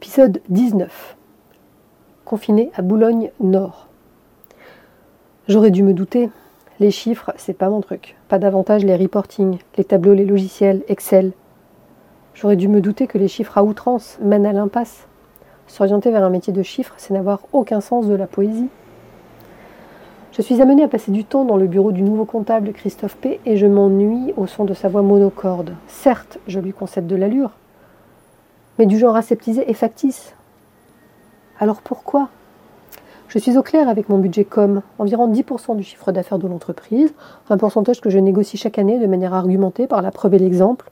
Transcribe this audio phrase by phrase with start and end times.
[0.00, 1.16] Épisode 19.
[2.24, 3.88] Confiné à Boulogne-Nord.
[5.48, 6.30] J'aurais dû me douter.
[6.78, 8.14] Les chiffres, c'est pas mon truc.
[8.28, 11.32] Pas davantage les reporting, les tableaux, les logiciels, Excel.
[12.32, 15.08] J'aurais dû me douter que les chiffres à outrance mènent à l'impasse.
[15.66, 18.68] S'orienter vers un métier de chiffres, c'est n'avoir aucun sens de la poésie.
[20.30, 23.40] Je suis amenée à passer du temps dans le bureau du nouveau comptable Christophe P.
[23.44, 25.74] et je m'ennuie au son de sa voix monocorde.
[25.88, 27.50] Certes, je lui concède de l'allure,
[28.78, 30.34] mais du genre aseptisé et factice.
[31.58, 32.28] Alors pourquoi?
[33.28, 37.12] Je suis au clair avec mon budget com, environ 10% du chiffre d'affaires de l'entreprise,
[37.50, 40.90] un pourcentage que je négocie chaque année de manière argumentée par la preuve et l'exemple,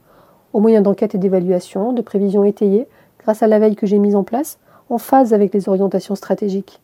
[0.53, 2.87] au moyen d'enquêtes et d'évaluations, de prévisions étayées,
[3.19, 6.79] grâce à la veille que j'ai mise en place, en phase avec les orientations stratégiques.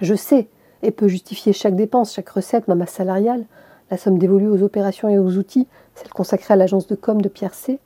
[0.00, 0.48] Je sais
[0.82, 3.46] et peux justifier chaque dépense, chaque recette, ma masse salariale,
[3.90, 7.28] la somme dévolue aux opérations et aux outils, celle consacrée à l'agence de com de
[7.28, 7.80] Pierre C,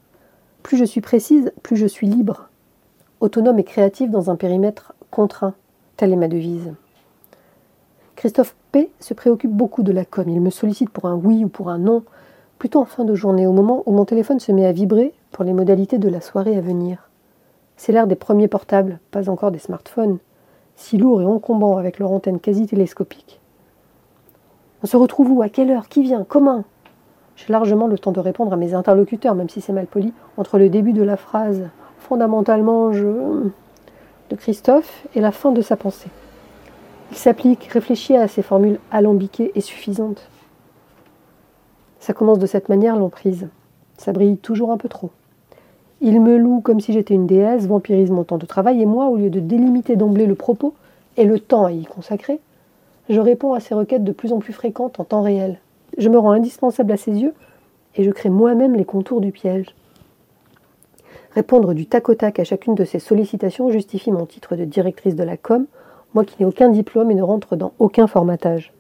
[0.63, 2.49] plus je suis précise, plus je suis libre,
[3.21, 5.55] autonome et créative dans un périmètre contraint.
[5.97, 6.73] Telle est ma devise.
[8.17, 8.91] Christophe P.
[9.01, 10.29] se préoccupe beaucoup de la com.
[10.29, 12.03] Il me sollicite pour un oui ou pour un non,
[12.59, 15.45] plutôt en fin de journée, au moment où mon téléphone se met à vibrer pour
[15.45, 17.11] les modalités de la soirée à venir.
[17.77, 20.19] C'est l'ère des premiers portables, pas encore des smartphones,
[20.77, 23.41] si lourds et encombants avec leur antenne quasi télescopique.
[24.83, 25.43] On se retrouve où?
[25.43, 25.89] À quelle heure?
[25.89, 26.25] Qui vient?
[26.25, 26.65] Comment?
[27.37, 30.59] J'ai largement le temps de répondre à mes interlocuteurs, même si c'est mal poli, entre
[30.59, 33.09] le début de la phrase fondamentalement je
[34.31, 36.11] de Christophe et la fin de sa pensée.
[37.11, 40.29] Il s'applique, réfléchit à ces formules alambiquées et suffisantes.
[42.01, 43.49] Ça commence de cette manière l'emprise.
[43.99, 45.11] Ça brille toujours un peu trop.
[46.01, 49.07] Il me loue comme si j'étais une déesse, vampirise mon temps de travail, et moi,
[49.07, 50.75] au lieu de délimiter d'emblée le propos
[51.17, 52.41] et le temps à y consacrer,
[53.09, 55.61] je réponds à ces requêtes de plus en plus fréquentes en temps réel.
[55.99, 57.35] Je me rends indispensable à ses yeux
[57.97, 59.75] et je crée moi-même les contours du piège.
[61.35, 65.17] Répondre du tac au tac à chacune de ces sollicitations justifie mon titre de directrice
[65.17, 65.67] de la com,
[66.15, 68.73] moi qui n'ai aucun diplôme et ne rentre dans aucun formatage.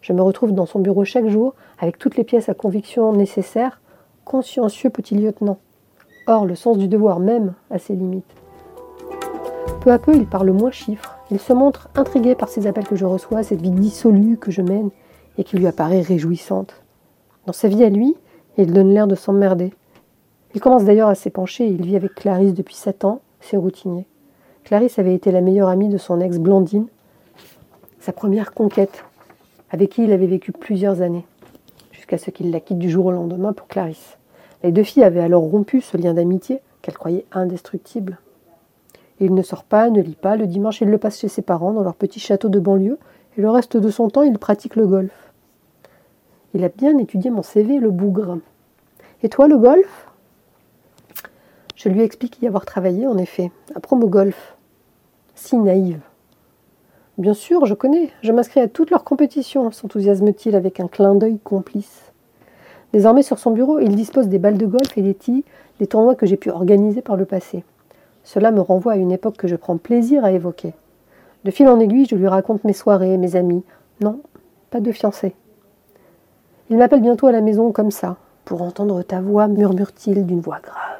[0.00, 3.80] Je me retrouve dans son bureau chaque jour avec toutes les pièces à conviction nécessaires,
[4.24, 5.58] consciencieux petit lieutenant.
[6.26, 8.34] Or, le sens du devoir même a ses limites.
[9.80, 11.18] Peu à peu, il parle moins chiffres.
[11.30, 14.62] Il se montre intrigué par ces appels que je reçois, cette vie dissolue que je
[14.62, 14.90] mène,
[15.38, 16.82] et qui lui apparaît réjouissante.
[17.46, 18.14] Dans sa vie à lui,
[18.56, 19.72] il donne l'air de s'emmerder.
[20.54, 24.06] Il commence d'ailleurs à s'épancher, il vit avec Clarisse depuis sept ans, c'est routinier.
[24.62, 26.86] Clarisse avait été la meilleure amie de son ex Blandine,
[28.00, 29.04] sa première conquête,
[29.70, 31.26] avec qui il avait vécu plusieurs années,
[31.90, 34.16] jusqu'à ce qu'il la quitte du jour au lendemain pour Clarisse.
[34.62, 38.18] Les deux filles avaient alors rompu ce lien d'amitié qu'elles croyaient indestructible.
[39.20, 41.72] Il ne sort pas, ne lit pas, le dimanche il le passe chez ses parents
[41.72, 42.98] dans leur petit château de banlieue,
[43.36, 45.23] et le reste de son temps il pratique le golf.
[46.54, 48.38] Il a bien étudié mon CV, le bougre.
[49.24, 50.08] Et toi, le golf?
[51.74, 54.56] Je lui explique y avoir travaillé, en effet, à promo golf.
[55.34, 56.00] Si naïve.
[57.18, 58.10] Bien sûr, je connais.
[58.22, 62.12] Je m'inscris à toutes leurs compétitions, s'enthousiasme-t-il avec un clin d'œil complice.
[62.92, 65.44] Désormais, sur son bureau, il dispose des balles de golf et des tis,
[65.80, 67.64] des tournois que j'ai pu organiser par le passé.
[68.22, 70.72] Cela me renvoie à une époque que je prends plaisir à évoquer.
[71.42, 73.64] De fil en aiguille, je lui raconte mes soirées, mes amis.
[74.00, 74.20] Non,
[74.70, 75.34] pas de fiancé.
[76.70, 80.60] Il m'appelle bientôt à la maison comme ça, pour entendre ta voix, murmure-t-il d'une voix
[80.62, 80.94] grave.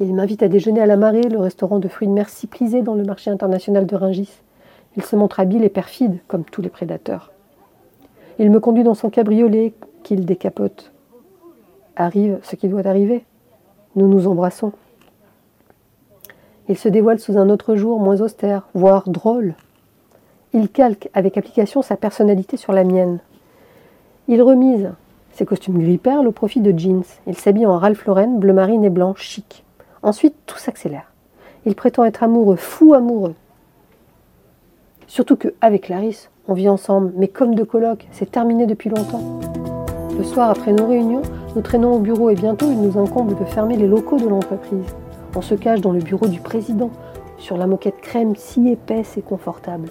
[0.00, 2.82] Il m'invite à déjeuner à la marée, le restaurant de fruits de mer si prisé
[2.82, 4.42] dans le marché international de Ringis.
[4.96, 7.32] Il se montre habile et perfide, comme tous les prédateurs.
[8.38, 9.72] Il me conduit dans son cabriolet,
[10.02, 10.92] qu'il décapote.
[11.96, 13.24] Arrive ce qui doit arriver.
[13.94, 14.72] Nous nous embrassons.
[16.68, 19.54] Il se dévoile sous un autre jour moins austère, voire drôle.
[20.52, 23.20] Il calque avec application sa personnalité sur la mienne.
[24.28, 24.90] Il remise
[25.32, 27.02] ses costumes gris au profit de jeans.
[27.26, 29.64] Il s'habille en Ralph Lauren, bleu marine et blanc, chic.
[30.02, 31.12] Ensuite, tout s'accélère.
[31.66, 33.34] Il prétend être amoureux, fou amoureux.
[35.06, 39.40] Surtout que, avec Clarisse, on vit ensemble, mais comme de colloques, c'est terminé depuis longtemps.
[40.16, 41.22] Le soir, après nos réunions,
[41.54, 44.86] Nous traînons au bureau et bientôt il nous incombe de fermer les locaux de l'entreprise.
[45.36, 46.90] On se cache dans le bureau du président,
[47.36, 49.90] sur la moquette crème si épaisse et confortable.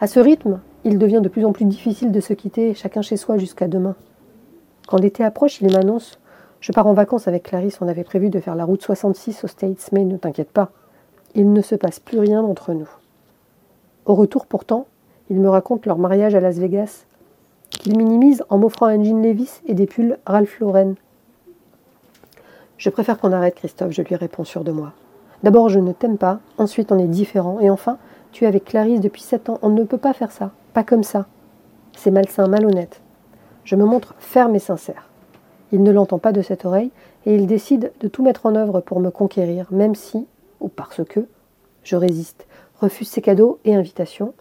[0.00, 3.16] À ce rythme, il devient de plus en plus difficile de se quitter, chacun chez
[3.16, 3.96] soi jusqu'à demain.
[4.86, 6.20] Quand l'été approche, il m'annonce
[6.60, 9.48] Je pars en vacances avec Clarisse, on avait prévu de faire la route 66 aux
[9.48, 10.70] States, mais ne t'inquiète pas,
[11.34, 12.88] il ne se passe plus rien entre nous.
[14.04, 14.86] Au retour, pourtant,
[15.28, 17.04] il me raconte leur mariage à Las Vegas,
[17.70, 20.94] qu'il minimise en m'offrant un jean Levis et des pulls Ralph Lauren.
[22.78, 24.92] Je préfère qu'on arrête, Christophe, je lui réponds sûr de moi.
[25.42, 27.98] D'abord, je ne t'aime pas, ensuite, on est différents, et enfin,
[28.44, 31.26] avec Clarisse depuis sept ans, on ne peut pas faire ça, pas comme ça.
[31.96, 33.00] C'est malsain, malhonnête.
[33.64, 35.08] Je me montre ferme et sincère.
[35.72, 36.90] Il ne l'entend pas de cette oreille,
[37.24, 40.26] et il décide de tout mettre en œuvre pour me conquérir, même si,
[40.60, 41.26] ou parce que,
[41.82, 42.46] je résiste,
[42.80, 44.34] refuse ses cadeaux et invitations,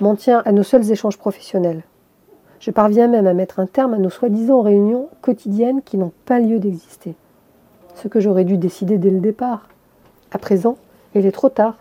[0.00, 1.82] m'en tient à nos seuls échanges professionnels.
[2.58, 6.38] Je parviens même à mettre un terme à nos soi-disant réunions quotidiennes qui n'ont pas
[6.38, 7.14] lieu d'exister.
[7.94, 9.68] Ce que j'aurais dû décider dès le départ.
[10.30, 10.76] À présent,
[11.14, 11.79] il est trop tard.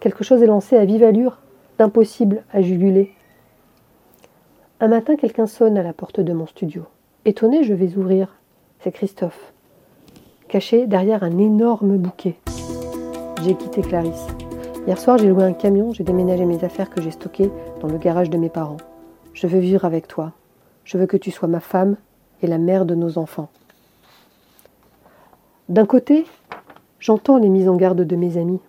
[0.00, 1.38] Quelque chose est lancé à vive allure,
[1.78, 3.12] d'impossible à juguler.
[4.80, 6.84] Un matin, quelqu'un sonne à la porte de mon studio.
[7.24, 8.36] Étonné, je vais ouvrir.
[8.80, 9.52] C'est Christophe,
[10.48, 12.36] caché derrière un énorme bouquet.
[13.42, 14.26] J'ai quitté Clarisse.
[14.86, 17.50] Hier soir, j'ai loué un camion, j'ai déménagé mes affaires que j'ai stockées
[17.80, 18.76] dans le garage de mes parents.
[19.32, 20.32] Je veux vivre avec toi.
[20.84, 21.96] Je veux que tu sois ma femme
[22.42, 23.48] et la mère de nos enfants.
[25.68, 26.26] D'un côté,
[27.00, 28.60] j'entends les mises en garde de mes amis.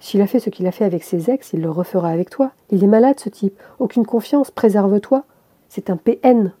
[0.00, 2.52] S'il a fait ce qu'il a fait avec ses ex, il le refera avec toi.
[2.70, 3.58] Il est malade, ce type.
[3.78, 5.24] Aucune confiance, préserve-toi.
[5.68, 6.52] C'est un PN.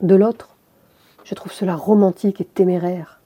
[0.00, 0.56] De l'autre,
[1.24, 3.20] je trouve cela romantique et téméraire.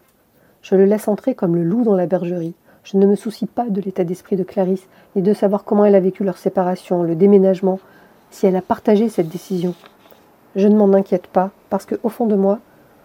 [0.62, 2.54] Je le laisse entrer comme le loup dans la bergerie.
[2.84, 5.94] Je ne me soucie pas de l'état d'esprit de Clarisse, ni de savoir comment elle
[5.94, 7.80] a vécu leur séparation, le déménagement,
[8.30, 9.74] si elle a partagé cette décision.
[10.56, 12.58] Je ne m'en inquiète pas, parce qu'au fond de moi,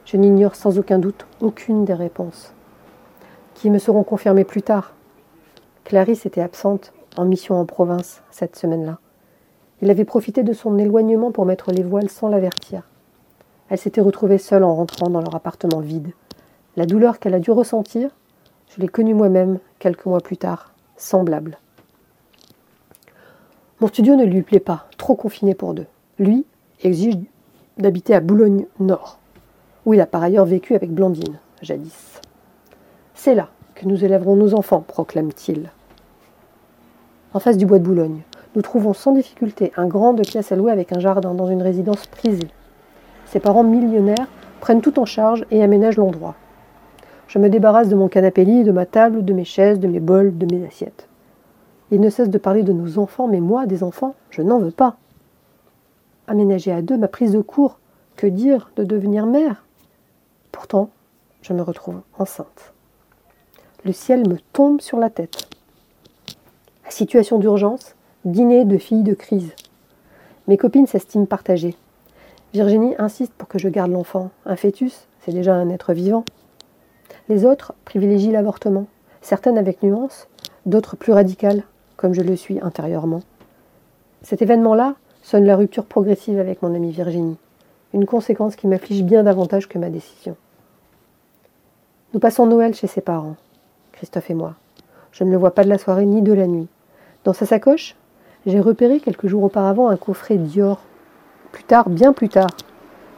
[0.05, 2.53] je n'ignore sans aucun doute aucune des réponses,
[3.55, 4.93] qui me seront confirmées plus tard.
[5.83, 8.99] Clarisse était absente, en mission en province, cette semaine-là.
[9.81, 12.83] Il avait profité de son éloignement pour mettre les voiles sans l'avertir.
[13.69, 16.13] Elle s'était retrouvée seule en rentrant dans leur appartement vide.
[16.77, 18.11] La douleur qu'elle a dû ressentir,
[18.69, 21.57] je l'ai connue moi-même quelques mois plus tard, semblable.
[23.81, 25.87] Mon studio ne lui plaît pas, trop confiné pour deux.
[26.17, 26.45] Lui
[26.81, 27.17] exige
[27.77, 29.19] d'habiter à Boulogne-Nord,
[29.85, 32.21] où il a par ailleurs vécu avec Blandine, jadis.
[33.13, 35.69] C'est là que nous élèverons nos enfants, proclame-t-il.
[37.33, 38.21] En face du bois de Boulogne,
[38.55, 41.61] nous trouvons sans difficulté un grand de pièces à louer avec un jardin dans une
[41.61, 42.49] résidence prisée.
[43.25, 44.27] Ses parents millionnaires
[44.61, 46.35] prennent tout en charge et aménagent l'endroit.
[47.27, 49.99] Je me débarrasse de mon canapé lit, de ma table, de mes chaises, de mes
[49.99, 51.07] bols, de mes assiettes.
[51.89, 54.71] Il ne cesse de parler de nos enfants, mais moi, des enfants, je n'en veux
[54.71, 54.97] pas.
[56.27, 57.79] Aménager à deux ma prise de cours,
[58.15, 59.65] que dire de devenir mère?
[60.51, 60.89] Pourtant,
[61.41, 62.72] je me retrouve enceinte.
[63.85, 65.49] Le ciel me tombe sur la tête.
[66.87, 69.51] situation d'urgence, dîner de filles de crise.
[70.47, 71.75] Mes copines s'estiment partagées.
[72.53, 74.29] Virginie insiste pour que je garde l'enfant.
[74.45, 76.23] Un fœtus, c'est déjà un être vivant.
[77.27, 78.85] Les autres privilégient l'avortement,
[79.21, 80.29] certaines avec nuance,
[80.65, 81.63] d'autres plus radicales,
[81.97, 83.21] comme je le suis intérieurement.
[84.21, 87.37] Cet événement-là sonne la rupture progressive avec mon amie Virginie,
[87.93, 90.37] une conséquence qui m'afflige bien davantage que ma décision.
[92.13, 93.35] Nous passons Noël chez ses parents,
[93.93, 94.55] Christophe et moi.
[95.11, 96.67] Je ne le vois pas de la soirée ni de la nuit.
[97.23, 97.95] Dans sa sacoche,
[98.45, 100.81] j'ai repéré quelques jours auparavant un coffret Dior.
[101.51, 102.49] Plus tard, bien plus tard,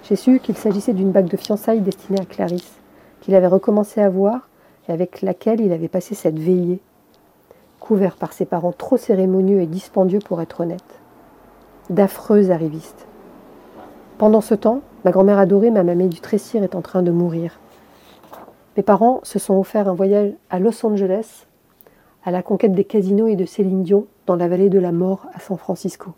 [0.03, 2.79] j'ai su qu'il s'agissait d'une bague de fiançailles destinée à Clarisse
[3.25, 4.49] qu'il avait recommencé à voir
[4.87, 6.79] et avec laquelle il avait passé cette veillée,
[7.79, 10.99] couvert par ses parents trop cérémonieux et dispendieux pour être honnête.
[11.89, 13.07] D'affreux arrivistes.
[14.19, 17.59] Pendant ce temps, ma grand-mère adorée, ma mamie du Tressir, est en train de mourir.
[18.77, 21.45] Mes parents se sont offerts un voyage à Los Angeles,
[22.25, 25.27] à la conquête des casinos et de Céline Dion, dans la vallée de la mort
[25.33, 26.11] à San Francisco.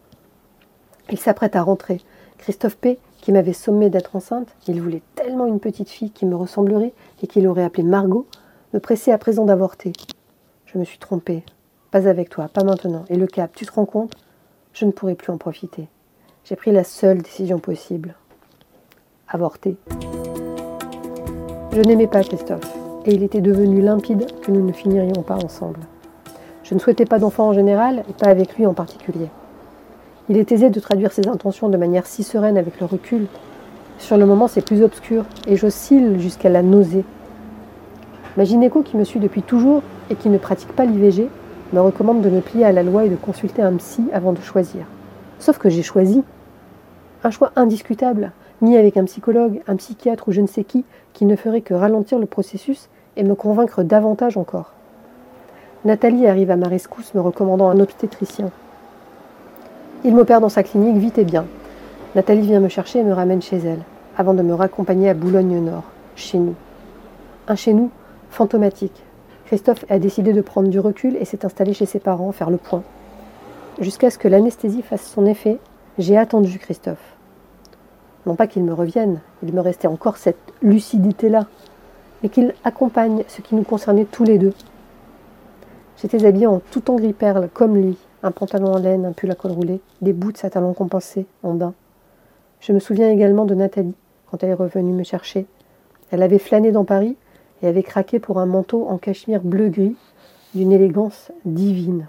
[1.12, 2.02] Ils s'apprêtent à rentrer.
[2.38, 6.36] Christophe P qui m'avait sommé d'être enceinte, il voulait tellement une petite fille qui me
[6.36, 8.28] ressemblerait et qu'il aurait appelée Margot,
[8.74, 9.94] me pressait à présent d'avorter.
[10.66, 11.44] Je me suis trompée.
[11.92, 13.06] Pas avec toi, pas maintenant.
[13.10, 14.16] Et le cap, tu te rends compte?
[14.74, 15.88] Je ne pourrai plus en profiter.
[16.44, 18.16] J'ai pris la seule décision possible.
[19.30, 19.78] Avorter.
[21.78, 25.82] Je n'aimais pas Christophe, et il était devenu limpide que nous ne finirions pas ensemble.
[26.64, 29.28] Je ne souhaitais pas d'enfant en général, et pas avec lui en particulier.
[30.28, 33.28] Il est aisé de traduire ses intentions de manière si sereine avec le recul.
[34.00, 37.06] Sur le moment, c'est plus obscur et j'oscille jusqu'à la nausée.
[38.38, 41.30] Ma gynéco, qui me suit depuis toujours et qui ne pratique pas l'IVG,
[41.74, 44.42] me recommande de me plier à la loi et de consulter un psy avant de
[44.42, 44.88] choisir.
[45.38, 46.24] Sauf que j'ai choisi.
[47.24, 48.32] Un choix indiscutable.
[48.62, 50.84] Ni avec un psychologue, un psychiatre ou je ne sais qui,
[51.14, 54.72] qui ne ferait que ralentir le processus et me convaincre davantage encore.
[55.86, 58.52] Nathalie arrive à ma rescousse me recommandant un obstétricien.
[60.04, 61.46] Il m'opère dans sa clinique vite et bien.
[62.16, 63.82] Nathalie vient me chercher et me ramène chez elle,
[64.18, 65.84] avant de me raccompagner à Boulogne-Nord,
[66.16, 66.56] chez nous.
[67.48, 67.92] Un chez nous
[68.30, 69.04] fantomatique.
[69.46, 72.58] Christophe a décidé de prendre du recul et s'est installé chez ses parents, faire le
[72.58, 72.84] point.
[73.80, 75.60] Jusqu'à ce que l'anesthésie fasse son effet,
[75.98, 77.17] j'ai attendu Christophe.
[78.28, 81.48] Non pas qu'il me revienne, il me restait encore cette lucidité-là,
[82.22, 84.54] mais qu'il accompagne ce qui nous concernait tous les deux.
[85.96, 89.32] J'étais habillée en tout en gris perle, comme lui, un pantalon en laine, un pull
[89.32, 91.74] à col roulé, des bouts de sa talon compensés, en daim.
[92.60, 93.96] Je me souviens également de Nathalie,
[94.30, 95.46] quand elle est revenue me chercher.
[96.12, 97.16] Elle avait flâné dans Paris
[97.62, 99.96] et avait craqué pour un manteau en cachemire bleu-gris
[100.54, 102.08] d'une élégance divine.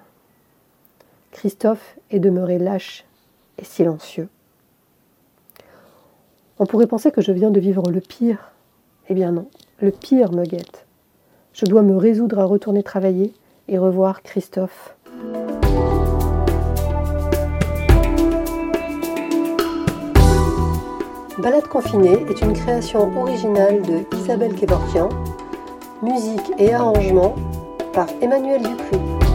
[1.31, 3.05] Christophe est demeuré lâche
[3.59, 4.29] et silencieux.
[6.61, 8.51] On pourrait penser que je viens de vivre le pire.
[9.09, 9.47] Eh bien non,
[9.81, 10.87] le pire me guette.
[11.53, 13.33] Je dois me résoudre à retourner travailler
[13.69, 14.97] et revoir Christophe.
[21.39, 25.11] Balade confinée est une création originale de Isabelle Kevorkian,
[26.03, 27.37] musique et arrangement
[27.93, 29.28] par Emmanuel Dupuis.